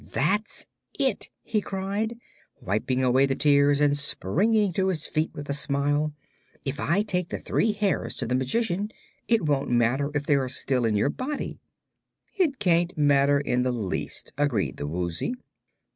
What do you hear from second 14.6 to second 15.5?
the Woozy.